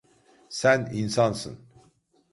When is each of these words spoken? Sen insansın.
Sen 0.49 0.85
insansın. 0.93 1.65